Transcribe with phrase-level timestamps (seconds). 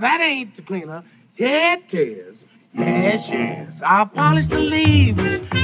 [0.00, 1.02] That ain't the cleaner.
[1.36, 2.36] It is.
[2.72, 3.80] Yes, yes.
[3.82, 5.20] I'll polish the leaves,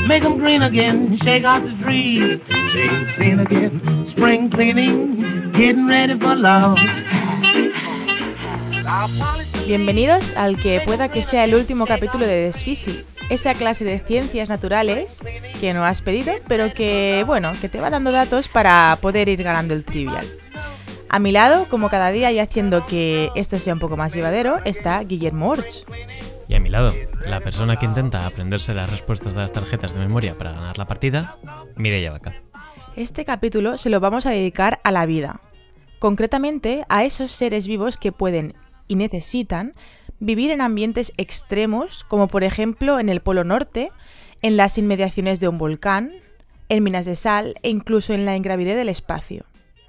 [0.08, 2.40] make them green again, shake out the trees,
[2.72, 6.78] change scene again, spring cleaning, getting ready for love.
[9.66, 14.48] Bienvenidos al que pueda que sea el último capítulo de Desfisi, esa clase de ciencias
[14.48, 15.22] naturales
[15.60, 19.42] que no has pedido, pero que, bueno, que te va dando datos para poder ir
[19.42, 20.26] ganando el trivial.
[21.08, 24.58] A mi lado, como cada día y haciendo que esto sea un poco más llevadero,
[24.64, 25.86] está Guillermo Orch.
[26.48, 26.92] Y a mi lado,
[27.26, 30.86] la persona que intenta aprenderse las respuestas de las tarjetas de memoria para ganar la
[30.86, 31.36] partida,
[31.76, 32.34] Mireia Vaca.
[32.96, 35.40] Este capítulo se lo vamos a dedicar a la vida,
[35.98, 38.54] concretamente a esos seres vivos que pueden
[38.88, 39.74] y necesitan
[40.18, 43.90] vivir en ambientes extremos, como por ejemplo en el Polo Norte,
[44.42, 46.12] en las inmediaciones de un volcán,
[46.68, 49.44] en minas de sal e incluso en la ingravidez del espacio.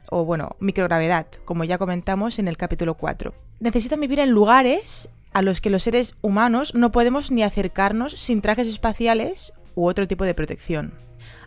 [0.10, 3.34] O bueno, microgravedad, como ya comentamos en el capítulo 4.
[3.60, 8.42] Necesitan vivir en lugares a los que los seres humanos no podemos ni acercarnos sin
[8.42, 10.94] trajes espaciales u otro tipo de protección.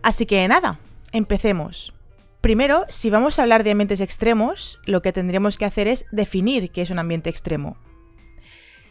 [0.02, 0.78] Así que nada,
[1.12, 1.94] empecemos.
[2.40, 6.70] Primero, si vamos a hablar de ambientes extremos, lo que tendremos que hacer es definir
[6.70, 7.76] qué es un ambiente extremo.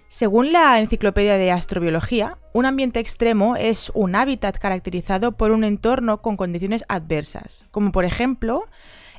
[0.07, 6.21] Según la Enciclopedia de Astrobiología, un ambiente extremo es un hábitat caracterizado por un entorno
[6.21, 8.65] con condiciones adversas, como por ejemplo,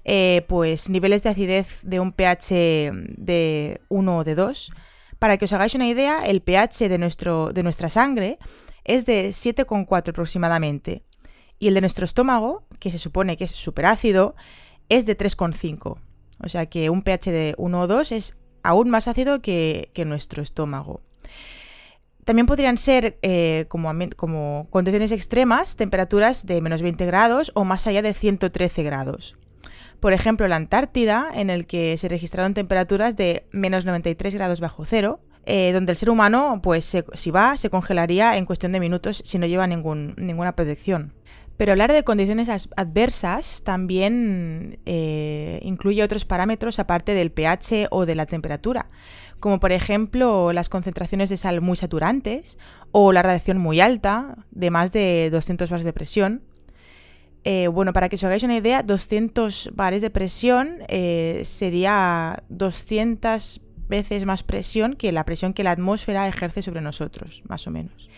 [0.05, 4.73] eh, pues niveles de acidez de un pH de 1 o de 2.
[5.19, 8.39] Para que os hagáis una idea, el pH de, nuestro, de nuestra sangre
[8.85, 11.05] es de 7,4 aproximadamente,
[11.59, 14.35] y el de nuestro estómago, que se supone que es superácido,
[14.89, 15.99] es de 3,5.
[16.43, 20.43] O sea que un pH de 1 o 2 es aún más ácido que, nuestro
[20.43, 21.03] estómago.
[22.25, 27.87] También podrían ser, eh, como, como, condiciones extremas, temperaturas de menos 20 grados o más
[27.87, 29.37] allá de 113 grados.
[30.01, 34.85] Por ejemplo, la Antártida, en el que se registraron temperaturas de menos 93 grados bajo
[34.85, 39.23] cero, eh, donde el ser humano, pues si va, se congelaría en cuestión de minutos
[39.25, 41.15] si no lleva ninguna protección.
[41.61, 48.15] Pero hablar de condiciones adversas también eh, incluye otros parámetros aparte del pH o de
[48.15, 48.89] la temperatura,
[49.41, 52.57] como por ejemplo las concentraciones de sal muy saturantes
[52.93, 56.43] o la radiación muy alta, de más de 200 bares de presión.
[57.45, 63.61] Eh, bueno, para que os hagáis una idea, 200 bares de presión eh, sería 200
[63.89, 68.11] veces más presión que la presión que la atmósfera ejerce sobre nosotros, más o menos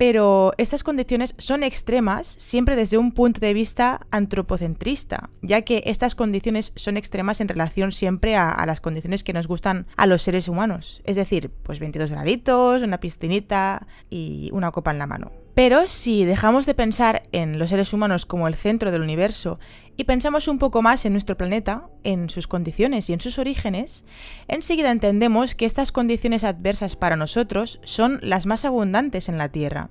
[0.00, 6.14] pero estas condiciones son extremas siempre desde un punto de vista antropocentrista, ya que estas
[6.14, 10.48] condiciones son extremas en relación siempre a, las condiciones que nos gustan a los seres
[10.48, 15.32] humanos, es decir, pues 22 graditos, una piscinita y una copa en la mano.
[15.54, 19.58] Pero si dejamos de pensar en los seres humanos como el centro del universo
[19.96, 24.04] y pensamos un poco más en nuestro planeta, en sus condiciones y en sus orígenes,
[24.48, 29.90] enseguida entendemos que estas condiciones adversas para nosotros son las más abundantes en la Tierra.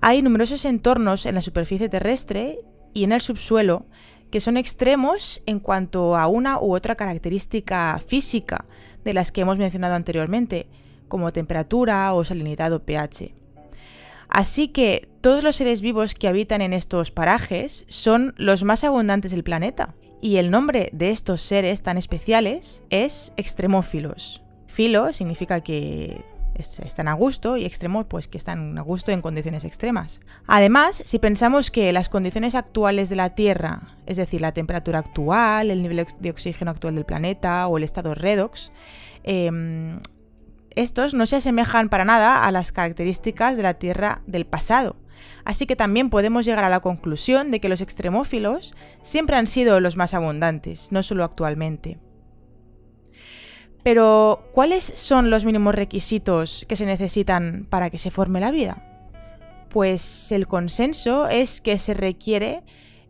[0.00, 2.60] Hay numerosos entornos en la superficie terrestre
[2.94, 3.86] y en el subsuelo
[4.30, 8.64] que son extremos en cuanto a una u otra característica física
[9.04, 10.68] de las que hemos mencionado anteriormente,
[11.08, 13.34] como temperatura o salinidad o pH.
[14.30, 19.32] Así que todos los seres vivos que habitan en estos parajes son los más abundantes
[19.32, 19.94] del planeta.
[20.22, 24.42] Y el nombre de estos seres tan especiales es extremófilos.
[24.66, 26.24] Filo significa que
[26.60, 30.20] están a gusto y extremo pues que están a gusto en condiciones extremas.
[30.46, 35.70] Además, si pensamos que las condiciones actuales de la Tierra, es decir, la temperatura actual,
[35.70, 38.72] el nivel de oxígeno actual del planeta o el estado redox,
[39.24, 40.00] em,
[40.76, 44.96] estos no se asemejan para nada a las características de la Tierra del pasado.
[45.44, 49.80] Así que también podemos llegar a la conclusión de que los extremófilos siempre han sido
[49.80, 51.98] los más abundantes, no solo actualmente.
[53.82, 58.86] Pero, ¿cuáles son los mínimos requisitos que se necesitan para que se forme la vida?
[59.70, 62.62] Pues el consenso es que se requiere,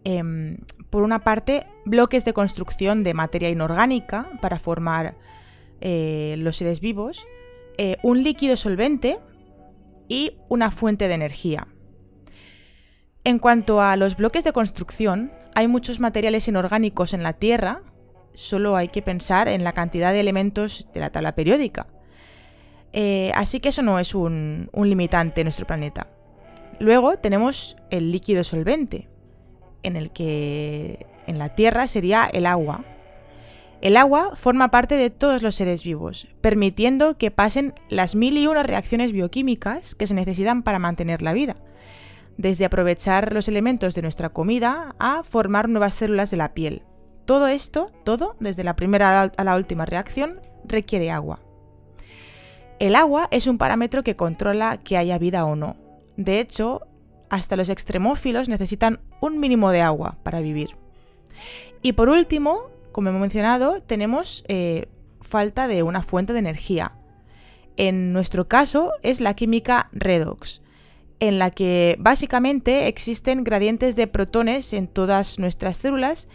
[0.04, 5.16] em, por una parte, bloques de construcción de materia inorgánica para formar
[5.80, 7.26] eh, los seres vivos,
[7.82, 9.18] eh, un líquido solvente
[10.06, 11.66] y una fuente de energía.
[13.24, 17.80] En cuanto a los bloques de construcción, hay muchos materiales inorgánicos en la Tierra,
[18.34, 21.86] solo hay que pensar en la cantidad de elementos de la tabla periódica.
[22.92, 26.06] Eh, así que eso no es un, un limitante en nuestro planeta.
[26.80, 29.08] Luego tenemos el líquido solvente,
[29.82, 32.84] en el que en la Tierra sería el agua,
[33.80, 38.46] el agua forma parte de todos los seres vivos, permitiendo que pasen las mil y
[38.46, 41.56] una reacciones bioquímicas que se necesitan para mantener la vida,
[42.36, 46.82] desde aprovechar los elementos de nuestra comida a formar nuevas células de la piel,
[47.30, 51.38] todo esto, todo, desde la primera a la última reacción, requiere agua.
[52.80, 55.76] El agua es un parámetro que controla que haya vida o no.
[56.16, 56.88] De hecho,
[57.28, 60.70] hasta los extremófilos necesitan un mínimo de agua para vivir.
[61.82, 64.86] Y por último, como hemos mencionado, tenemos eh,
[65.20, 66.92] falta de una fuente de energía.
[67.76, 70.62] En nuestro caso es la química redox,
[71.18, 76.28] en la que básicamente existen gradientes de protones en todas nuestras células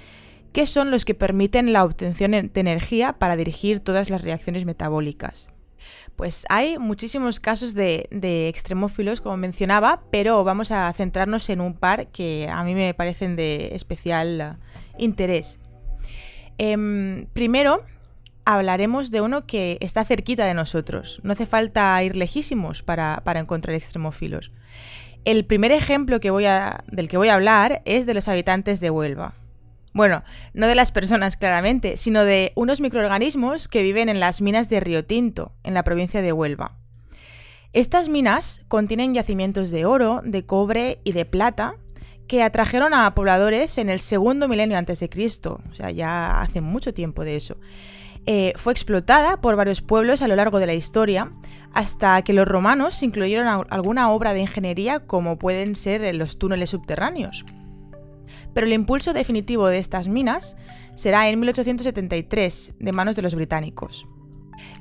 [0.53, 5.49] que son los que permiten la obtención de energía para dirigir todas las reacciones metabólicas.
[6.15, 8.07] Pues hay muchísimos casos de,
[8.47, 13.35] extremófilos, como mencionaba, pero vamos a centrarnos en un par que a mí me parecen
[13.35, 14.57] de especial
[14.97, 15.59] interés.
[16.57, 17.83] Em, primero,
[18.45, 21.19] hablaremos de uno que está cerquita de nosotros.
[21.23, 24.51] No hace falta ir lejísimos para, encontrar extremófilos.
[25.25, 29.33] El primer ejemplo del que voy a hablar es de los habitantes de Huelva.
[29.95, 30.23] Bueno,
[30.53, 34.81] no de las personas claramente, sino de unos microorganismos que viven en las minas de
[34.81, 36.77] Río Tinto, en la provincia de Huelva.
[37.71, 41.75] Estas minas contienen yacimientos de oro, de cobre y de plata
[42.27, 46.61] que atrajeron a pobladores en el segundo milenio antes de Cristo, o sea, ya hace
[46.61, 47.57] mucho tiempo de eso.
[48.25, 51.31] Eh, fue explotada por varios pueblos a lo largo de la historia,
[51.73, 57.45] hasta que los romanos incluyeron alguna obra de ingeniería como pueden ser los túneles subterráneos
[58.55, 60.55] pero el impulso definitivo de estas minas
[60.95, 64.07] será en 1873, de manos de los británicos.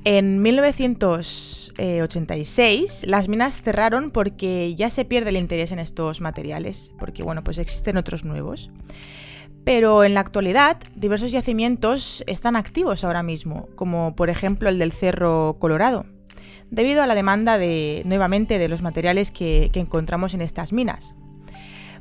[0.04, 7.22] En 1986 las minas cerraron porque ya se pierde el interés en estos materiales, porque
[7.22, 8.70] bueno, pues existen otros nuevos.
[9.64, 14.92] Pero en la actualidad diversos yacimientos están activos ahora mismo, como por ejemplo el del
[14.92, 16.04] Cerro Colorado,
[16.70, 21.14] debido a la demanda de nuevamente de los materiales que encontramos en estas minas.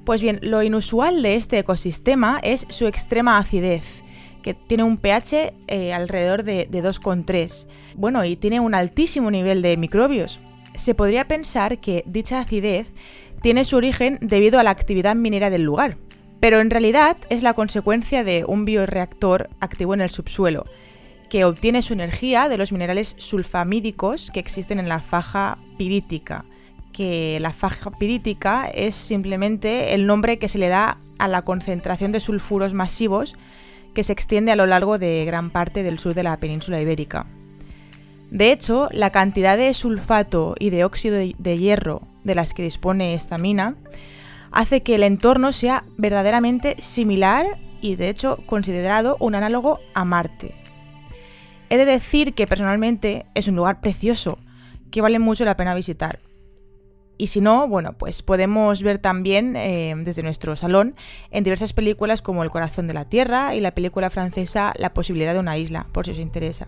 [0.04, 4.03] Pues bien, lo inusual de este ecosistema es su extrema acidez,
[4.44, 7.68] que tiene un pH eh, alrededor de, 2,3.
[7.96, 10.40] Bueno, y tiene un altísimo nivel de microbios.
[10.76, 12.88] Se podría pensar que dicha acidez
[13.42, 15.98] tiene su origen debido a la actividad minera del lugar,
[16.40, 20.66] pero en realidad es la consecuencia de un bioreactor activo en el subsuelo,
[21.30, 26.46] que obtiene su energía de los minerales sulfamídicos que existen en la faja pirítica
[26.94, 32.14] que la faja pirítica es simplemente el nombre que se le da a la concentración
[32.14, 33.36] de sulfuros masivos
[33.94, 37.26] que se extiende a lo largo de gran parte del sur de la península ibérica.
[38.32, 43.14] De hecho, la cantidad de sulfato y de óxido de hierro de las que dispone
[43.14, 43.76] esta mina
[44.52, 50.56] hace que el entorno sea verdaderamente similar y de hecho considerado un análogo a Marte.
[51.70, 54.40] He de decir que personalmente es un lugar precioso
[54.92, 56.20] que vale mucho la pena visitar.
[57.18, 60.96] Y si no, bueno, pues podemos ver también eh, desde nuestro salón
[61.30, 65.34] en diversas películas como El corazón de la Tierra y la película francesa La posibilidad
[65.34, 66.68] de una isla, por si os interesa.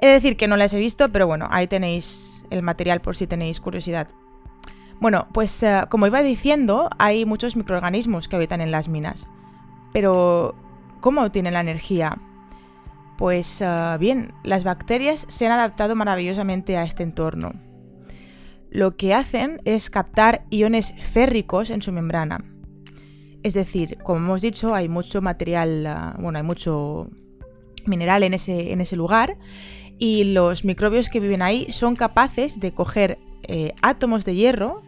[0.00, 3.16] He de decir que no las he visto, pero bueno, ahí tenéis el material por
[3.16, 4.08] si tenéis curiosidad.
[5.00, 9.28] Bueno, pues eh, como iba diciendo, hay muchos microorganismos que habitan en las minas.
[9.92, 10.54] Pero,
[11.00, 12.18] ¿cómo obtienen la energía?
[13.18, 17.73] Pues eh, bien, las bacterias se han adaptado maravillosamente a este entorno
[18.74, 22.44] lo que hacen es captar iones férricos en su membrana.
[23.44, 27.08] Es decir, como hemos dicho, hay mucho material, ah, bueno, hay mucho
[27.86, 29.38] mineral en ese, en ese lugar
[30.00, 34.80] y los microbios que viven ahí son capaces de coger eh, átomos de hierro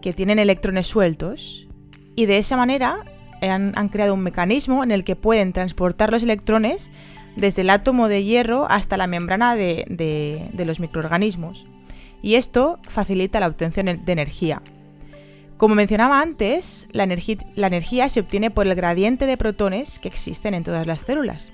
[0.00, 1.66] que tienen electrones sueltos
[2.14, 3.04] y de esa manera
[3.42, 6.92] han, creado un mecanismo en el que pueden transportar los electrones
[7.34, 11.66] desde el átomo de hierro hasta la membrana de los microorganismos
[12.22, 14.62] y esto facilita la obtención de energía.
[15.56, 20.64] Como mencionaba antes, la, energía se obtiene por el gradiente de protones que existen en
[20.64, 21.50] todas las células.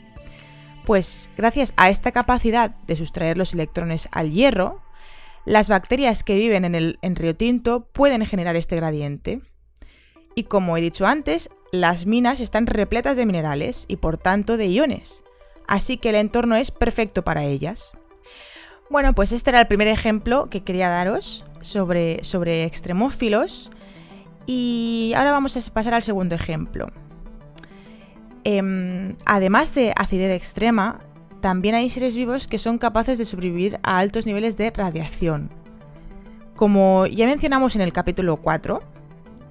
[0.85, 4.83] Pues gracias a esta capacidad de sustraer los electrones al hierro,
[5.45, 9.41] las bacterias que viven en el en Río Tinto pueden generar este gradiente.
[10.35, 14.67] Y como he dicho antes, las minas están repletas de minerales y por tanto de
[14.67, 15.23] iones,
[15.69, 17.93] así que el entorno es perfecto para ellas.
[18.93, 23.71] Bueno, pues este era el primer ejemplo que quería daros sobre, sobre extremófilos.
[24.45, 26.89] Y ahora vamos a pasar al segundo ejemplo.
[28.45, 31.01] Em, además de acidez extrema,
[31.41, 35.49] también hay seres vivos que son capaces de sobrevivir a altos niveles de radiación.
[36.55, 38.83] Como ya mencionamos en el capítulo 4,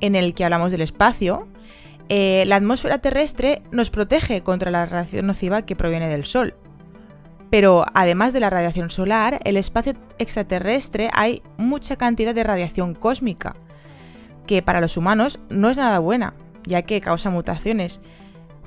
[0.02, 1.48] en el que hablamos del espacio,
[2.10, 6.54] eh, la atmósfera terrestre nos protege contra la radiación nociva que proviene del Sol.
[7.52, 13.56] Pero además de la radiación solar, el espacio extraterrestre hay mucha cantidad de radiación cósmica,
[14.48, 18.02] que para los humanos no es nada buena, ya que causa mutaciones,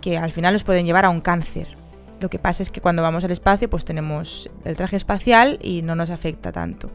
[0.03, 1.77] que al final nos pueden llevar a un cáncer.
[2.21, 5.81] Lo que pasa es que cuando vamos al espacio pues tenemos el traje espacial y
[5.81, 6.91] no nos afecta tanto.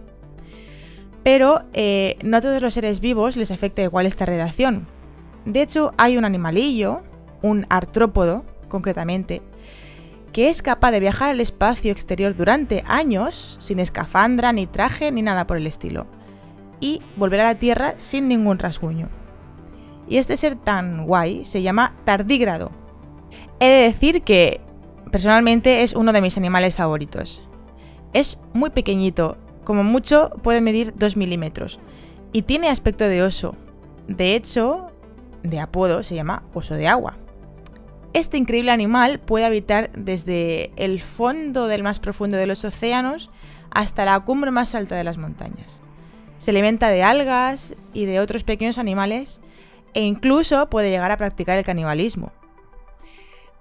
[1.24, 4.88] Pero eh, no a todos los seres vivos les afecta igual esta radiación.
[5.46, 7.02] De hecho, hay un animalillo,
[7.42, 9.42] un artrópodo concretamente,
[10.32, 15.22] que es capaz de viajar al espacio exterior durante años sin escafandra, ni traje, ni
[15.22, 16.08] nada por el estilo,
[16.80, 19.10] y volver a la Tierra sin ningún rasguño.
[20.08, 22.72] Y este ser tan guay se llama tardígrado.
[23.60, 24.62] He de decir que
[25.12, 27.48] personalmente es uno de mis animales favoritos.
[28.14, 31.80] Es muy pequeñito, como mucho puede medir 2 milímetros,
[32.32, 33.56] y tiene aspecto de oso.
[34.08, 34.92] De hecho,
[35.44, 37.18] de apodo se llama oso de agua.
[38.14, 43.30] Este increíble animal puede habitar desde el fondo del más profundo de los océanos
[43.70, 45.82] hasta la cumbre más alta de las montañas.
[46.40, 49.42] Se alimenta de algas y de otros pequeños animales
[49.94, 52.32] e incluso puede llegar a practicar el canibalismo.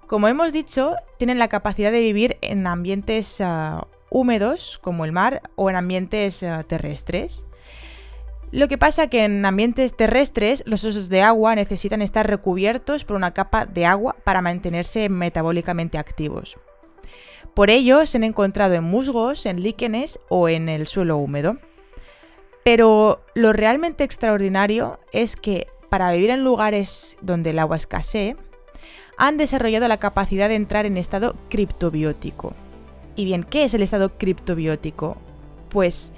[0.07, 5.43] Como hemos dicho, tienen la capacidad de vivir en ambientes ah, húmedos como el mar
[5.55, 7.45] o en ambientes ah, terrestres.
[8.51, 13.15] Lo que pasa que en ambientes terrestres los osos de agua necesitan estar recubiertos por
[13.15, 16.57] una capa de agua para mantenerse metabólicamente activos.
[17.53, 21.57] Por ello se han encontrado en musgos, en líquenes o en el suelo húmedo.
[22.63, 28.35] Pero lo realmente extraordinario es que para vivir en lugares donde el agua escasee,
[29.17, 32.53] han desarrollado la capacidad de entrar en estado criptobiótico.
[33.15, 35.17] Y bien, ¿qué es el estado criptobiótico?
[35.69, 36.13] Pues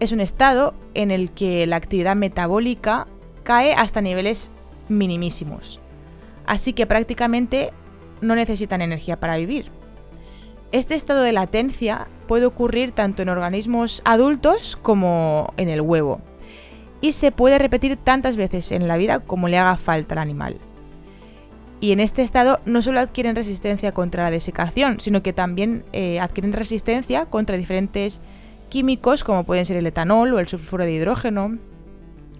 [0.00, 3.06] es un estado en el que la actividad metabólica
[3.44, 4.50] cae hasta niveles
[4.88, 5.80] minimísimos.
[6.44, 7.70] Así que prácticamente
[8.20, 9.70] no necesitan energía para vivir.
[10.72, 16.20] Este estado de latencia puede ocurrir tanto en organismos adultos como en el huevo.
[17.00, 20.56] Y se puede repetir tantas veces en la vida como le haga falta al animal.
[21.80, 26.18] Y en este estado no solo adquieren resistencia contra la desecación, sino que también eh,
[26.18, 28.20] adquieren resistencia contra diferentes
[28.68, 31.58] químicos como pueden ser el etanol o el sulfuro de hidrógeno,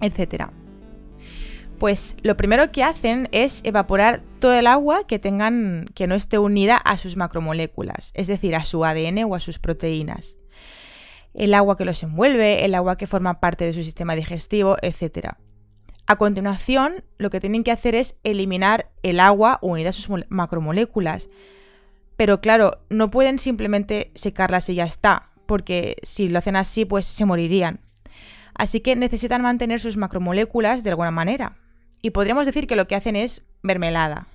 [0.00, 0.46] etc.
[1.78, 6.38] Pues lo primero que hacen es evaporar todo el agua que tengan que no esté
[6.38, 10.38] unida a sus macromoléculas, es decir, a su ADN o a sus proteínas.
[11.34, 15.34] El agua que los envuelve, el agua que forma parte de su sistema digestivo, etc.
[16.06, 21.28] A continuación, lo que tienen que hacer es eliminar el agua unida a sus macromoléculas.
[22.16, 27.06] Pero claro, no pueden simplemente secarlas y ya está, porque si lo hacen así, pues
[27.06, 27.80] se morirían.
[28.54, 31.56] Así que necesitan mantener sus macromoléculas de alguna manera.
[32.02, 34.28] Y podríamos decir que lo que hacen es mermelada.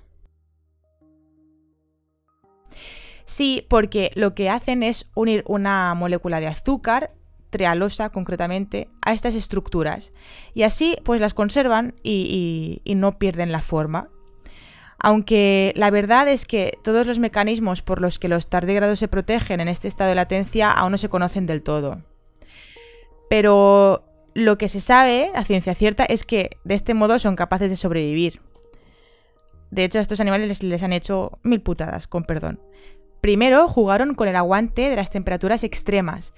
[3.26, 7.12] Sí, porque lo que hacen es unir una molécula de azúcar,
[7.50, 10.12] trealosa concretamente, a estas estructuras.
[10.52, 14.10] Y así pues las conservan y, y no pierden la forma.
[15.04, 19.60] Aunque la verdad es que todos los mecanismos por los que los tardígrados se protegen
[19.60, 22.00] en este estado de latencia aún no se conocen del todo.
[23.28, 27.68] Pero lo que se sabe a ciencia cierta es que de este modo son capaces
[27.68, 28.40] de sobrevivir.
[29.70, 32.62] De hecho, a estos animales les han hecho mil putadas, con perdón.
[33.20, 36.32] Primero jugaron con el aguante de las temperaturas extremas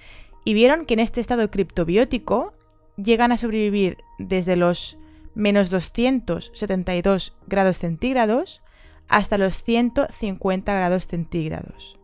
[0.45, 2.53] y vieron que en este estado criptobiótico
[2.97, 4.99] llegan a sobrevivir desde los
[5.37, 8.63] menos 272 grados centígrados
[9.09, 11.99] hasta los 150 grados centígrados.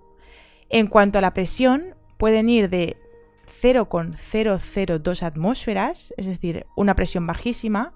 [0.68, 2.96] En cuanto a la presión, pueden ir de
[3.60, 7.94] 0,002 atmósferas, es decir, una presión bajísima,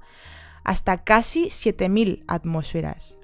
[0.64, 3.18] hasta casi 7000 atmósferas.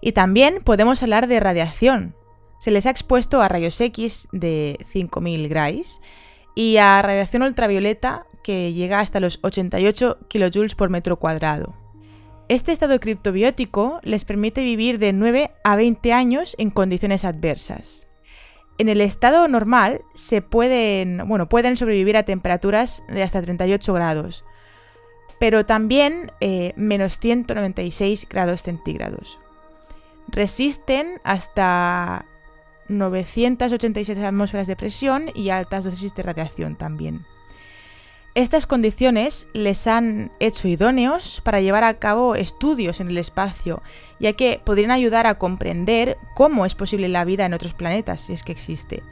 [0.00, 2.14] Y también podemos hablar de radiación.
[2.58, 6.00] Se les ha expuesto a rayos X de 5000 grays
[6.54, 11.74] y a radiación ultravioleta que llega hasta los 88 kJ por metro cuadrado.
[12.48, 18.08] Este estado criptobiótico les permite vivir de 9 a 20 años en condiciones adversas.
[18.76, 24.44] En el estado normal se pueden, bueno, pueden sobrevivir a temperaturas de hasta 38 grados,
[25.38, 29.38] pero también eh, menos 196 grados centígrados.
[30.28, 32.26] Resisten hasta
[32.88, 37.26] 987 atmósferas de presión y altas dosis de radiación también.
[38.36, 43.82] Estas condiciones les han hecho idóneos para llevar a cabo estudios en el espacio,
[44.20, 48.32] ya que podrían ayudar a comprender cómo es posible la vida en otros planetas, si
[48.32, 49.02] es que existe.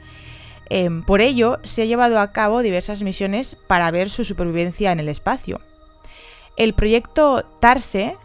[0.69, 5.01] Em, por ello, se ha llevado a cabo diversas misiones para ver su supervivencia en
[5.01, 5.59] el espacio.
[6.55, 8.15] El proyecto TARSE,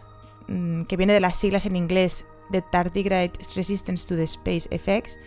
[0.47, 5.19] mm, que viene de las siglas en inglés de Tardigrade Resistance to the Space Effects,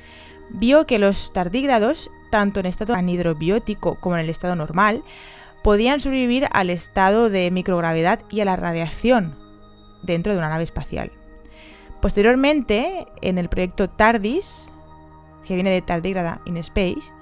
[0.50, 5.02] vio que los tardígrados, tanto en estado anhidrobiótico como en el estado normal,
[5.68, 9.36] podían sobrevivir al estado de microgravedad y a la radiación
[10.02, 11.12] dentro de una nave espacial.
[12.00, 14.72] Posteriormente, en el proyecto TARDIS,
[15.46, 17.12] que viene de Tardígrada in Space,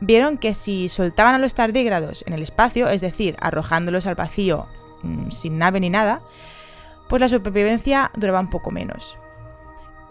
[0.00, 4.68] vieron que si soltaban a los tardígrados en el espacio, es decir, arrojándolos al vacío
[5.02, 6.22] mm, sin nave ni nada,
[7.10, 9.18] pues la supervivencia duraba un poco menos.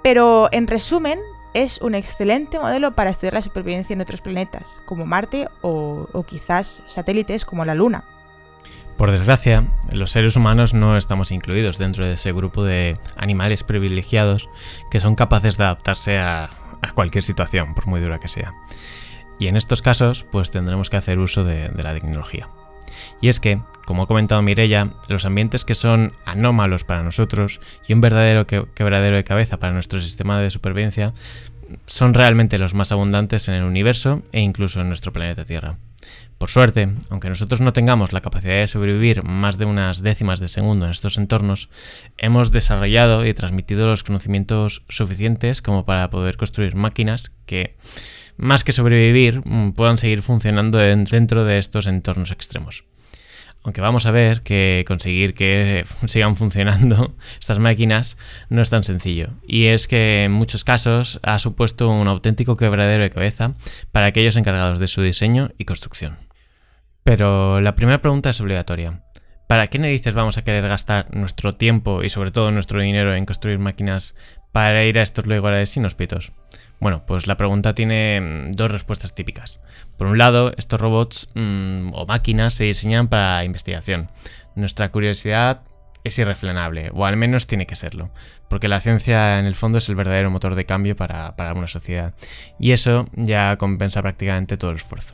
[0.04, 1.18] Pero en resumen,
[1.54, 6.84] es un excelente modelo para estudiar la supervivencia en otros planetas, como Marte o, quizás
[6.88, 8.04] satélites como la Luna.
[8.98, 14.50] Por desgracia, los seres humanos no estamos incluidos dentro de ese grupo de animales privilegiados
[14.92, 16.50] que son capaces de adaptarse a
[16.94, 18.54] cualquier situación, por muy dura que sea.
[19.42, 22.48] Y en estos casos, pues tendremos que hacer uso de, la tecnología.
[23.22, 27.94] Y es que, como ha comentado Mirella, los ambientes que son anómalos para nosotros y
[27.94, 31.14] un verdadero quebradero de cabeza para nuestro sistema de supervivencia
[31.86, 35.78] son realmente los más abundantes en el universo e incluso en nuestro planeta Tierra.
[36.42, 40.48] Por suerte, aunque nosotros no tengamos la capacidad de sobrevivir más de unas décimas de
[40.48, 41.70] segundo en estos entornos,
[42.18, 47.78] hemos desarrollado y transmitido los conocimientos suficientes como para poder construir máquinas que,
[48.38, 52.86] más que sobrevivir, mm, puedan seguir funcionando dentro de estos entornos extremos.
[53.62, 58.18] Aunque vamos a ver que conseguir que sigan funcionando estas máquinas
[58.50, 59.30] no es tan sencillo.
[59.46, 63.54] Y es que en muchos casos ha supuesto un auténtico quebradero de cabeza
[63.92, 66.31] para aquellos encargados de su diseño y construcción.
[67.04, 69.04] Pero la primera pregunta es obligatoria.
[69.48, 73.26] ¿Para qué narices vamos a querer gastar nuestro tiempo y sobre todo nuestro dinero en
[73.26, 74.16] construir máquinas
[74.52, 76.32] para ir a estos lugares inhóspitos?
[76.80, 79.60] Bueno, pues la pregunta tiene mm, dos respuestas típicas.
[79.98, 84.10] Por un lado, estos robots mm, o máquinas se diseñan para investigación.
[84.56, 85.62] Nuestra curiosidad
[86.04, 88.10] es irrefrenable, o al menos tiene que serlo,
[88.50, 91.68] porque la ciencia en el fondo es el verdadero motor de cambio para, para una
[91.68, 92.16] sociedad,
[92.58, 95.14] y eso ya compensa prácticamente todo el esfuerzo.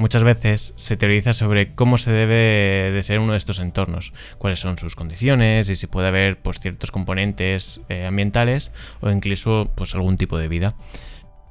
[0.00, 4.58] Muchas veces se teoriza sobre cómo se debe de ser uno de estos entornos, cuáles
[4.58, 9.94] son sus condiciones y si puede haber pues, ciertos componentes eh, ambientales o incluso pues,
[9.94, 10.74] algún tipo de vida.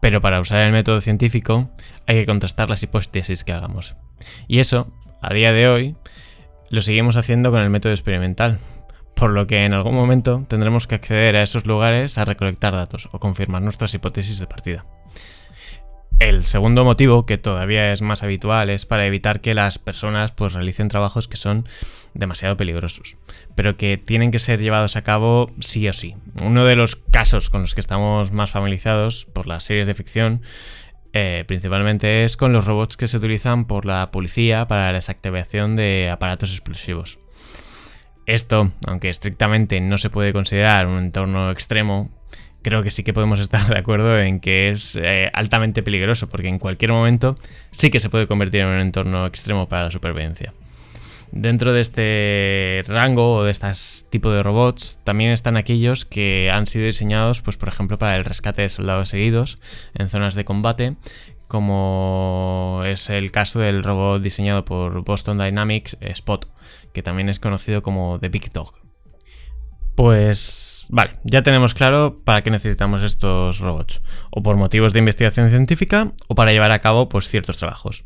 [0.01, 1.69] Pero para usar el método científico
[2.07, 3.95] hay que contrastar las hipótesis que hagamos.
[4.47, 4.91] Y eso,
[5.21, 5.95] a día de hoy,
[6.71, 8.57] lo seguimos haciendo con el método experimental,
[9.15, 13.09] por lo que en algún momento tendremos que acceder a esos lugares a recolectar datos
[13.11, 14.87] o confirmar nuestras hipótesis de partida.
[16.19, 20.51] El segundo motivo, que todavía es más habitual, es para evitar que las personas pues,
[20.51, 21.63] realicen trabajos que son
[22.13, 23.17] demasiado peligrosos,
[23.55, 26.17] pero que tienen que ser llevados a cabo sí o sí.
[26.43, 30.41] Uno de los casos con los que estamos más familiarizados por las series de ficción
[31.13, 35.75] eh, principalmente es con los robots que se utilizan por la policía para la desactivación
[35.75, 37.17] de aparatos explosivos.
[38.25, 42.11] Esto, aunque estrictamente no se puede considerar un entorno extremo,
[42.61, 46.47] creo que sí que podemos estar de acuerdo en que es eh, altamente peligroso, porque
[46.47, 47.35] en cualquier momento
[47.71, 50.53] sí que se puede convertir en un entorno extremo para la supervivencia.
[51.31, 53.67] Dentro de este rango o de este
[54.09, 58.25] tipo de robots también están aquellos que han sido diseñados, pues por ejemplo, para el
[58.25, 59.59] rescate de soldados heridos
[59.93, 60.95] en zonas de combate,
[61.47, 66.47] como es el caso del robot diseñado por Boston Dynamics Spot,
[66.93, 68.88] que también es conocido como The Big Dog.
[69.99, 75.49] Pues vale, ya tenemos claro para qué necesitamos estos robots, o por motivos de investigación
[75.49, 78.05] científica o para llevar a cabo pues ciertos trabajos.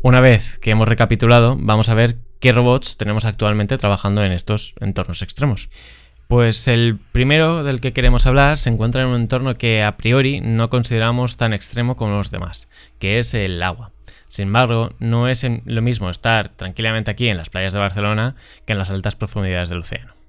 [0.00, 4.74] Una vez que hemos recapitulado, vamos a ver qué robots tenemos actualmente trabajando en estos
[4.80, 5.68] entornos extremos.
[6.28, 10.40] Pues el primero del que queremos hablar se encuentra en un entorno que a priori
[10.40, 13.92] no consideramos tan extremo como los demás, que es el agua.
[14.30, 18.72] Sin embargo, no es lo mismo estar tranquilamente aquí en las playas de Barcelona que
[18.72, 20.19] en las altas profundidades del océano.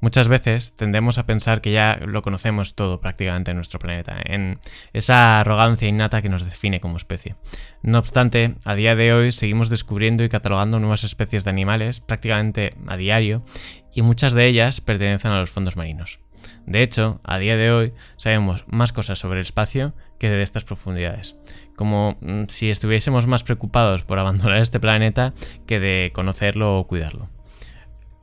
[0.00, 4.58] Muchas veces tendemos a pensar que ya lo conocemos todo prácticamente en nuestro planeta, en
[4.92, 7.36] esa arrogancia innata que nos define como especie.
[7.82, 12.74] No obstante, a día de hoy seguimos descubriendo y catalogando nuevas especies de animales prácticamente
[12.86, 13.42] a diario
[13.94, 16.20] y muchas de ellas pertenecen a los fondos marinos.
[16.66, 20.64] De hecho, a día de hoy sabemos más cosas sobre el espacio que de estas
[20.64, 21.36] profundidades,
[21.74, 25.32] como mm, si estuviésemos más preocupados por abandonar este planeta
[25.66, 27.35] que de conocerlo o cuidarlo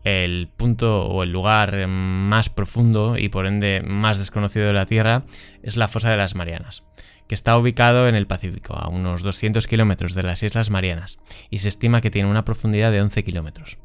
[0.03, 5.23] el punto o el lugar más profundo y por ende más desconocido de la Tierra
[5.61, 6.83] es la fosa de las Marianas,
[7.27, 11.59] que está ubicado en el Pacífico, a unos 200 kilómetros de las Islas Marianas, y
[11.59, 13.77] se estima que tiene una profundidad de 11 kilómetros.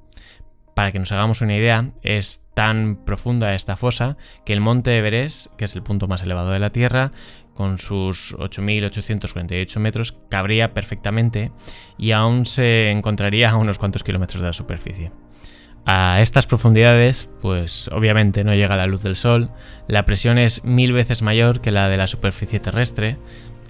[0.74, 5.52] Para que nos hagamos una idea, es tan profunda esta fosa que el monte Everest,
[5.56, 7.10] que es el punto más elevado de la Tierra,
[7.52, 11.50] con sus 8.848 metros, cabría perfectamente
[11.98, 15.10] y aún se encontraría a unos cuantos kilómetros de la superficie.
[15.90, 19.48] A estas profundidades, pues obviamente no llega la luz del sol,
[19.86, 23.16] la presión es mil veces mayor que la de la superficie terrestre.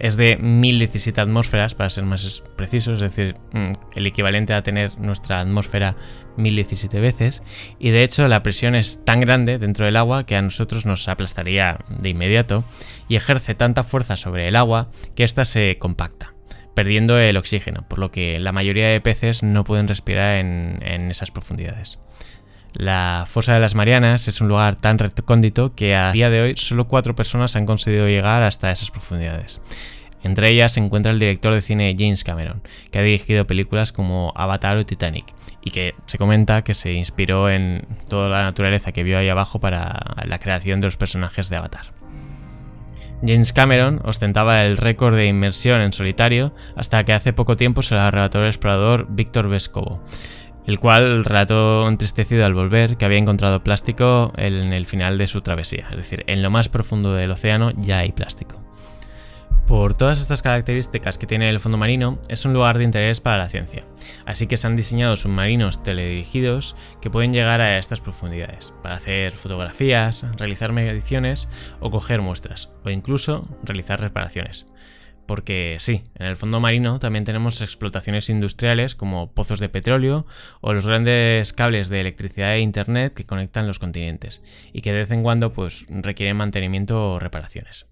[0.00, 4.98] Es de 1017 atmósferas, para ser más precisos, es decir, mm, el equivalente a tener
[4.98, 5.94] nuestra atmósfera
[6.36, 7.44] 1017 veces.
[7.78, 11.06] Y de hecho, la presión es tan grande dentro del agua que a nosotros nos
[11.06, 12.64] aplastaría de inmediato
[13.08, 16.34] y ejerce tanta fuerza sobre el agua que ésta se compacta
[16.78, 21.32] perdiendo el oxígeno, por lo que la mayoría de peces no pueden respirar en, esas
[21.32, 21.98] profundidades.
[22.72, 26.54] La fosa de las Marianas es un lugar tan recóndito que a día de hoy
[26.56, 29.60] solo cuatro personas han conseguido llegar hasta esas profundidades.
[30.22, 32.62] Entre ellas se encuentra el director de cine James Cameron,
[32.92, 35.26] que ha dirigido películas como Avatar o Titanic,
[35.64, 39.58] y que se comenta que se inspiró en toda la naturaleza que vio ahí abajo
[39.58, 41.97] para la creación de los personajes de Avatar.
[43.26, 47.94] James Cameron ostentaba el récord de inmersión en solitario hasta que hace poco tiempo se
[47.94, 50.02] lo arrebató el explorador Víctor Vescovo,
[50.66, 55.40] el cual relató entristecido al volver que había encontrado plástico en el final de su
[55.40, 58.67] travesía, es decir, en lo más profundo del océano ya hay plástico.
[59.68, 63.36] Por todas estas características que tiene el fondo marino, es un lugar de interés para
[63.36, 63.84] la ciencia,
[64.24, 69.32] así que se han diseñado submarinos teledirigidos que pueden llegar a estas profundidades, para hacer
[69.32, 71.50] fotografías, realizar mediciones
[71.80, 74.64] o coger muestras, o incluso realizar reparaciones
[75.26, 80.24] porque sí, en el fondo marino también tenemos explotaciones industriales como pozos de petróleo
[80.62, 84.40] o los grandes cables de electricidad e internet que conectan los continentes
[84.72, 87.84] y que de vez en cuando pues requieren mantenimiento o reparaciones.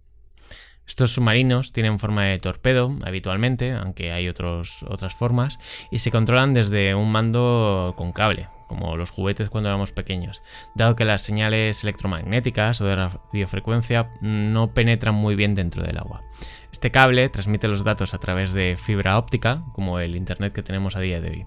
[0.87, 4.85] Estos submarinos tienen forma de torpedo habitualmente, aunque hay otras
[5.17, 5.59] formas,
[5.91, 10.43] y se controlan desde un mando con cable, como los juguetes cuando éramos pequeños,
[10.75, 16.23] dado que las señales electromagnéticas o de radiofrecuencia no penetran muy bien dentro del agua.
[16.71, 20.97] Este cable transmite los datos a través de fibra óptica, como el Internet que tenemos
[20.97, 21.47] a día de hoy.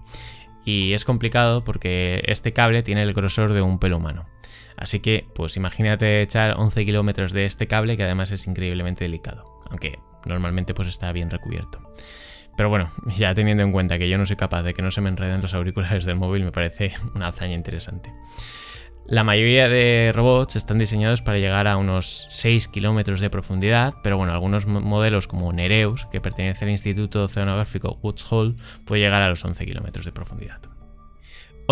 [0.64, 4.26] Y es complicado porque este cable tiene el grosor de un pelo humano.
[4.80, 9.44] Así que, pues imagínate echar 11 kilómetros de este cable que además es increíblemente delicado,
[9.68, 11.92] aunque normalmente pues está bien recubierto.
[12.56, 15.02] Pero bueno, ya teniendo en cuenta que yo no soy capaz de que no se
[15.02, 18.10] me enreden los auriculares del móvil, me parece una hazaña interesante.
[19.06, 24.16] La mayoría de robots están diseñados para llegar a unos 6 kilómetros de profundidad, pero
[24.16, 29.28] bueno, algunos modelos como Nereus, que pertenece al Instituto Oceanográfico Woods Hole, puede llegar a
[29.28, 30.60] los 11 kilómetros de profundidad.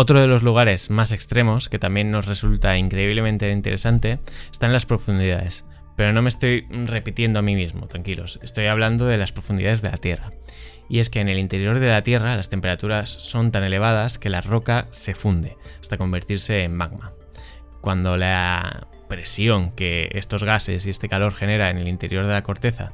[0.01, 4.85] Otro de los lugares más extremos, que también nos resulta increíblemente interesante, está en las
[4.85, 5.65] profundidades.
[5.97, 9.89] Pero no me estoy repitiendo a mí mismo, tranquilos, estoy hablando de las profundidades de
[9.89, 10.31] la Tierra.
[10.87, 14.29] Y es que en el interior de la Tierra las temperaturas son tan elevadas que
[14.29, 17.11] la roca se funde hasta convertirse en magma
[17.81, 22.43] cuando la presión que estos gases y este calor genera en el interior de la
[22.43, 22.93] corteza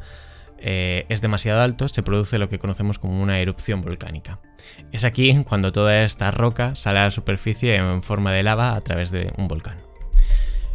[0.67, 4.39] eh, es demasiado alto, se produce lo que conocemos como una erupción volcánica.
[4.91, 8.81] Es aquí cuando toda esta roca sale a la superficie en forma de lava a
[8.81, 9.77] través de un volcán.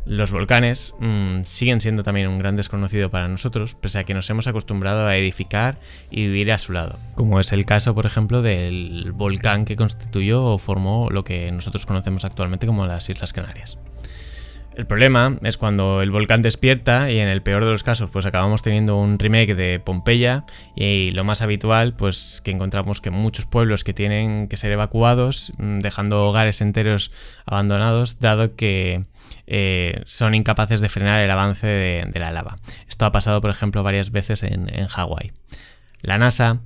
[0.07, 4.31] Los volcanes mm, siguen siendo también un gran desconocido para nosotros, pese a que nos
[4.31, 8.43] hemos acostumbrado a edificar y vivir a su lado, como es el caso, por ejemplo,
[8.43, 13.79] del volcán que constituyó o formó lo que nosotros conocemos actualmente como las Islas Canarias.
[14.77, 18.25] El problema es cuando el volcán despierta y en el peor de los casos pues
[18.25, 20.45] acabamos teniendo un remake de Pompeya
[20.77, 25.53] y lo más habitual pues que encontramos que muchos pueblos que tienen que ser evacuados
[25.59, 27.11] mm, dejando hogares enteros
[27.47, 29.03] abandonados dado que
[29.47, 32.57] eh, son incapaces de frenar el avance de, la lava.
[32.89, 35.33] Esto ha pasado por ejemplo varias veces en, Hawái.
[36.03, 36.61] La NASA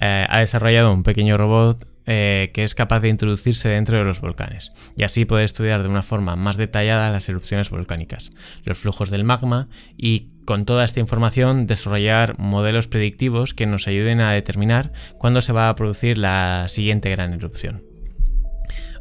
[0.00, 4.20] eh, ha desarrollado un pequeño robot eh, que es capaz de introducirse dentro de los
[4.20, 8.30] volcanes y así poder estudiar de una forma más detallada las erupciones volcánicas,
[8.64, 14.20] los flujos del magma y con toda esta información desarrollar modelos predictivos que nos ayuden
[14.20, 17.82] a determinar cuándo se va a producir la siguiente gran erupción.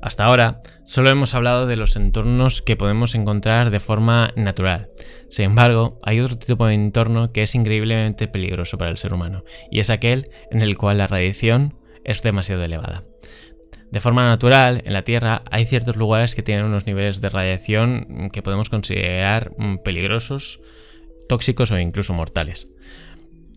[0.02, 4.90] Hasta ahora solo hemos hablado de los entornos que podemos encontrar de forma natural.
[5.30, 9.44] Sin embargo, hay otro tipo de entorno que es increíblemente peligroso para el ser humano,
[9.72, 13.04] y es aquel en el cual la radiación es demasiado elevada.
[13.92, 18.30] De forma natural, en la Tierra hay ciertos lugares que tienen unos niveles de radiación
[18.32, 20.60] que podemos considerar mm, peligrosos,
[21.30, 22.68] tóxicos o incluso mortales.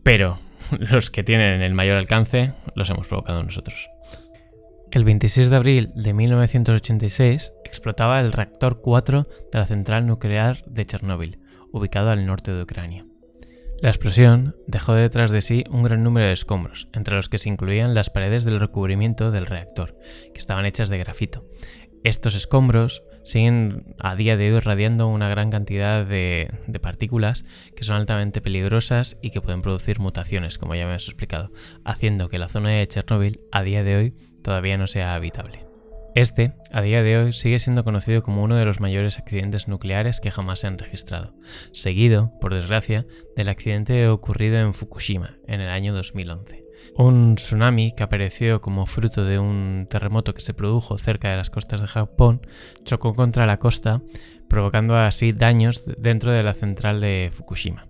[0.03, 0.39] Pero
[0.79, 3.89] los que tienen el mayor alcance los hemos provocado nosotros.
[4.91, 10.87] El 26 de abril de 1986 explotaba el reactor 4 de la central nuclear de
[10.87, 11.39] Chernóbil,
[11.73, 13.08] ubicado al norte de Ucrania.
[13.81, 17.49] La explosión dejó detrás de sí un gran número de escombros, entre los que se
[17.49, 19.97] incluían las paredes del recubrimiento del reactor,
[20.35, 21.49] que estaban hechas de grafito.
[22.03, 26.51] Estos escombros siguen a día de hoy radiando una gran cantidad de,
[26.83, 27.45] partículas
[27.77, 31.53] que son altamente peligrosas y que pueden producir mutaciones, como ya me has explicado,
[31.85, 35.68] haciendo que la zona de Chernóbil a día de hoy todavía no sea habitable.
[36.19, 40.19] Este, a día de hoy, sigue siendo conocido como uno de los mayores accidentes nucleares
[40.19, 41.33] que jamás se han registrado,
[41.71, 46.67] seguido, por desgracia, del accidente ocurrido en Fukushima en el año 2011.
[46.97, 51.51] Un tsunami que apareció como fruto de un terremoto que se produjo cerca de las
[51.51, 52.41] costas de Japón
[52.83, 54.03] chocó contra la costa,
[54.49, 57.87] provocando así daños dentro de la central de Fukushima,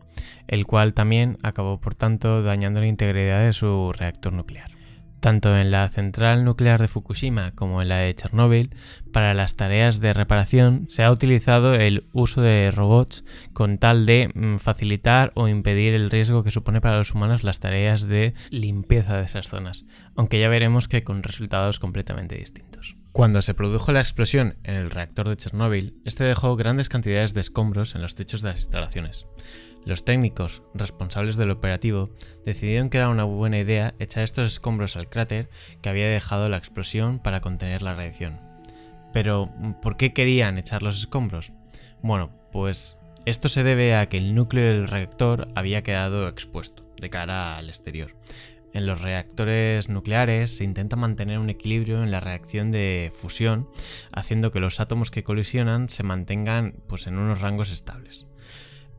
[0.49, 4.78] el cual también acabó por tanto dañando la integridad de su reactor nuclear.
[5.21, 8.71] Tanto en la central nuclear de Fukushima como en la de Chernóbil,
[9.13, 14.31] para las tareas de reparación se ha utilizado el uso de robots con tal de
[14.33, 19.17] mm, facilitar o impedir el riesgo que supone para los humanos las tareas de limpieza
[19.17, 22.97] de esas zonas, aunque ya veremos que con resultados completamente distintos.
[23.13, 27.41] Cuando se produjo la explosión en el reactor de Chernóbil, este dejó grandes cantidades de
[27.41, 29.27] escombros en los techos de las instalaciones.
[29.85, 32.11] Los técnicos responsables del operativo
[32.45, 35.49] decidieron que era una buena idea echar estos escombros al cráter
[35.81, 38.41] que había dejado la explosión para contener la radiación.
[39.13, 41.53] Pero, ¿por qué querían echar los escombros?
[42.03, 47.11] Bueno, pues esto se debe a que el núcleo del reactor había quedado expuesto de
[47.11, 48.15] cara al exterior.
[48.75, 53.69] En los reactores nucleares se intenta mantener un equilibrio en la reacción de fusión,
[54.13, 58.27] haciendo que los átomos que colisionan se mantengan pues, en unos rangos estables.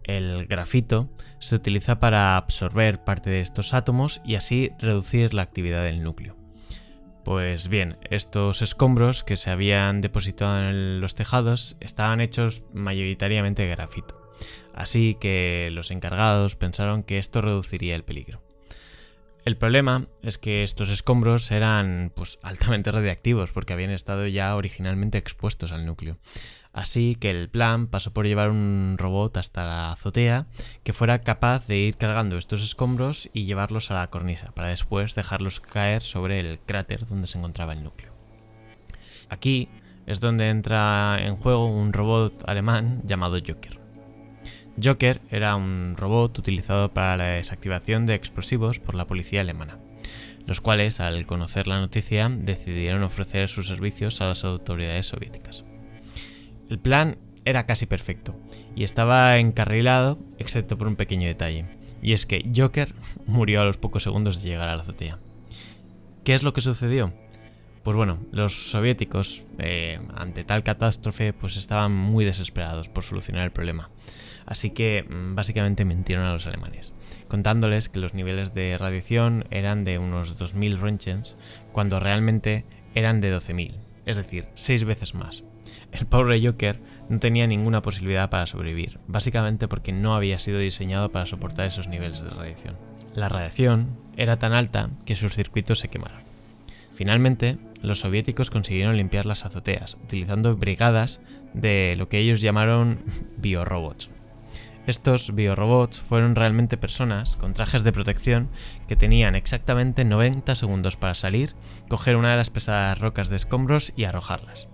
[0.09, 5.83] El grafito se utiliza para absorber parte de estos átomos y así reducir la actividad
[5.83, 6.35] del núcleo.
[7.23, 13.69] Pues bien, estos escombros que se habían depositado en los tejados estaban hechos mayoritariamente de
[13.69, 14.31] grafito,
[14.73, 18.41] así que los encargados pensaron que esto reduciría el peligro.
[19.45, 25.19] El problema es que estos escombros eran pues, altamente radiactivos porque habían estado ya originalmente
[25.19, 26.17] expuestos al núcleo,
[26.71, 30.45] Así que el plan pasó por llevar un robot hasta la azotea
[30.83, 35.15] que fuera capaz de ir cargando estos escombros y llevarlos a la cornisa, para después
[35.15, 38.13] dejarlos caer sobre el cráter donde se encontraba el núcleo.
[39.29, 39.69] Aquí
[40.05, 43.79] es donde entra en juego un robot alemán llamado Joker.
[44.81, 49.77] Joker era un robot utilizado para la desactivación de explosivos por la policía alemana,
[50.45, 55.65] los cuales, al conocer la noticia, decidieron ofrecer sus servicios a las autoridades soviéticas.
[56.69, 58.35] El plan era casi perfecto
[58.75, 61.65] y estaba encarrilado excepto por un pequeño detalle,
[62.01, 62.93] y es que Joker
[63.25, 65.19] murió a los pocos segundos de llegar a la azotea.
[66.23, 67.13] ¿Qué es lo que sucedió?
[67.83, 73.51] Pues bueno, los soviéticos, eh, ante tal catástrofe, pues estaban muy desesperados por solucionar el
[73.51, 73.89] problema.
[74.45, 76.93] Así que mm, básicamente mintieron a los alemanes,
[77.27, 81.37] contándoles que los niveles de radiación eran de unos 2000 Roentgens,
[81.71, 85.43] cuando realmente eran de 12.000, es decir, 6 veces más.
[85.91, 91.11] El pobre Joker no tenía ninguna posibilidad para sobrevivir, básicamente porque no había sido diseñado
[91.11, 92.77] para soportar esos niveles de radiación.
[93.15, 96.21] La radiación era tan alta que sus circuitos se quemaron.
[96.93, 101.21] Finalmente, los soviéticos consiguieron limpiar las azoteas, utilizando brigadas
[101.53, 102.99] de lo que ellos llamaron
[103.37, 104.09] biorobots.
[104.85, 108.49] Estos biorobots fueron realmente personas con trajes de protección
[108.87, 111.55] que tenían exactamente 90 segundos para salir,
[111.89, 114.67] coger una de las pesadas rocas de escombros y arrojarlas.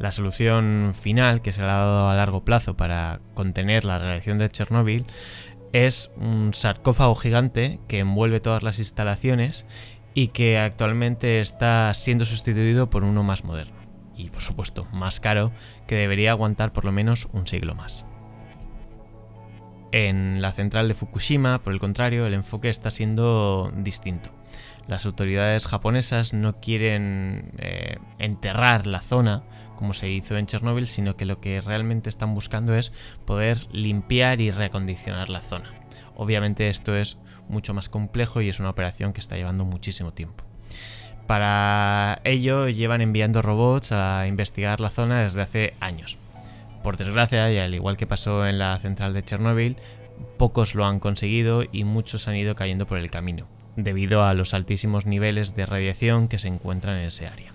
[0.00, 4.38] La solución final que se le ha dado a largo plazo para contener la radiación
[4.38, 5.04] de Chernóbil
[5.74, 9.66] es un sarcófago gigante que envuelve todas las instalaciones
[10.14, 13.76] y que actualmente está siendo sustituido por uno más moderno
[14.16, 15.52] y por supuesto más caro
[15.86, 18.06] que debería aguantar por lo menos un siglo más.
[19.92, 24.30] En la central de Fukushima, por el contrario, el enfoque está siendo distinto.
[24.90, 29.44] Las autoridades japonesas no quieren eh, enterrar la zona
[29.76, 32.92] como se hizo en Chernóbil, sino que lo que realmente están buscando es
[33.24, 35.72] poder limpiar y reacondicionar la zona.
[36.16, 40.42] Obviamente esto es mucho más complejo y es una operación que está llevando muchísimo tiempo.
[41.28, 46.18] Para ello llevan enviando robots a investigar la zona desde hace años.
[46.82, 49.76] Por desgracia, y al igual que pasó en la central de Chernóbil,
[50.36, 54.54] pocos lo han conseguido y muchos han ido cayendo por el camino, debido a los
[54.54, 57.52] altísimos niveles de radiación que se encuentran en ese área.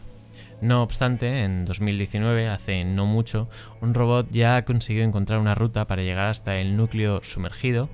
[0.62, 3.50] No obstante, en 2019, hace no mucho,
[3.82, 7.90] un robot ya ha conseguido encontrar una ruta para llegar hasta el núcleo sumergido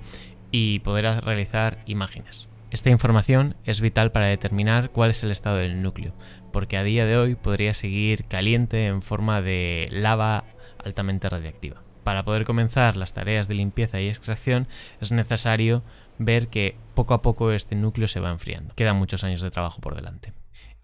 [0.50, 2.48] y poder realizar imágenes.
[2.70, 6.14] Esta información es vital para determinar cuál es el estado del núcleo,
[6.52, 10.44] porque a día de hoy podría seguir caliente en forma de lava
[10.82, 11.82] altamente radiactiva.
[12.04, 14.66] Para poder comenzar las tareas de limpieza y extracción
[15.00, 15.82] es necesario
[16.18, 18.74] ver que poco a poco este núcleo se va enfriando.
[18.74, 20.32] Quedan muchos años de trabajo por delante.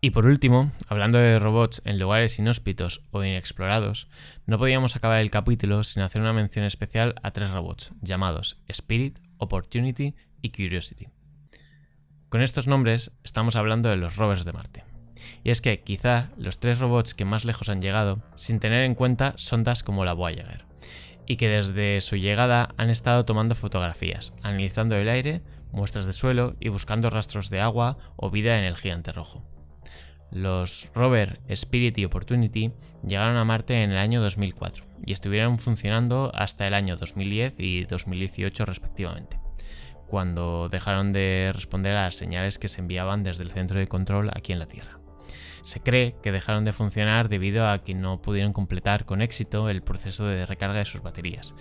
[0.00, 4.08] Y por último, hablando de robots en lugares inhóspitos o inexplorados,
[4.46, 9.18] no podíamos acabar el capítulo sin hacer una mención especial a tres robots, llamados Spirit,
[9.38, 11.08] Opportunity y Curiosity.
[12.28, 14.84] Con estos nombres estamos hablando de los rovers de Marte.
[15.42, 18.94] Y es que quizá los tres robots que más lejos han llegado, sin tener en
[18.94, 20.67] cuenta sondas como la Voyager,
[21.28, 26.56] y que desde su llegada han estado tomando fotografías, analizando el aire, muestras de suelo
[26.58, 29.44] y buscando rastros de agua o vida en el gigante rojo.
[30.30, 32.72] Los rover Spirit y Opportunity
[33.06, 37.84] llegaron a Marte en el año 2004 y estuvieron funcionando hasta el año 2010 y
[37.84, 39.38] 2018 respectivamente,
[40.06, 44.30] cuando dejaron de responder a las señales que se enviaban desde el centro de control
[44.34, 44.97] aquí en la Tierra.
[45.68, 49.82] Se cree que dejaron de funcionar debido a que no pudieron completar con éxito el
[49.82, 51.54] proceso de recarga de sus baterías,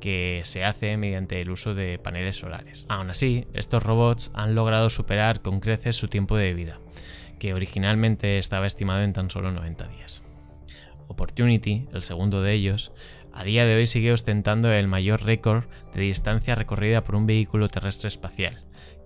[0.00, 2.86] que se hace mediante el uso de paneles solares.
[2.88, 6.80] Aún así, estos robots han logrado superar con creces su tiempo de vida,
[7.38, 10.22] que originalmente estaba estimado en tan solo 90 días.
[11.08, 12.92] Opportunity, el segundo de ellos,
[13.34, 17.68] a día de hoy sigue ostentando el mayor récord de distancia recorrida por un vehículo
[17.68, 18.58] terrestre espacial,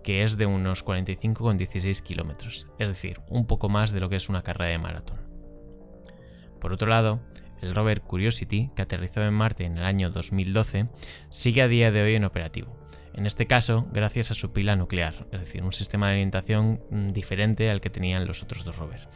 [0.04, 4.28] que es de unos 45,16 kilómetros, es decir, un poco más de lo que es
[4.28, 5.18] una carrera de maratón.
[6.60, 7.20] Por otro lado,
[7.62, 10.88] el rover Curiosity, que aterrizó en Marte en el año 2012,
[11.30, 12.76] sigue a día de hoy en operativo,
[13.14, 17.12] en este caso gracias a su pila nuclear, es decir, un sistema de alimentación mm,
[17.12, 19.08] diferente al que tenían los otros dos rovers.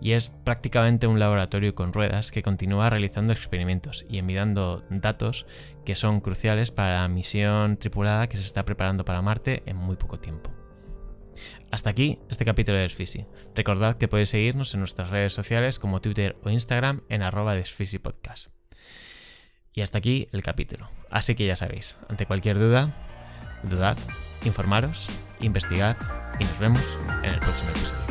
[0.00, 5.46] Y es prácticamente un laboratorio con ruedas que continúa realizando experimentos y enviando datos
[5.84, 9.96] que son cruciales para la misión tripulada que se está preparando para Marte en muy
[9.96, 10.52] poco tiempo.
[11.70, 13.26] Hasta aquí este capítulo de Desfisi.
[13.54, 17.56] Recordad que podéis seguirnos en nuestras redes sociales como Twitter o Instagram en arroba.
[19.72, 20.88] Y hasta aquí el capítulo.
[21.10, 22.94] Así que ya sabéis, ante cualquier duda,
[23.68, 23.96] dudad,
[24.44, 25.08] informaros,
[25.40, 25.96] investigad
[26.38, 28.04] y nos vemos en el próximo episodio.